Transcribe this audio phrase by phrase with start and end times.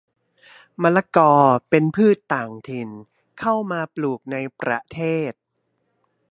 [0.81, 1.31] มะละกอ
[1.69, 2.89] เป็นพืชต่างถิ่น
[3.39, 4.99] เข้ามาปลูกในประเท
[5.31, 5.33] ศ